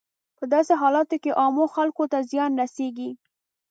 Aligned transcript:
په 0.37 0.43
داسې 0.53 0.73
حالاتو 0.81 1.15
کې 1.23 1.37
عامو 1.41 1.65
خلکو 1.75 2.03
ته 2.11 2.17
زیان 2.31 2.51
رسیږي. 2.61 3.09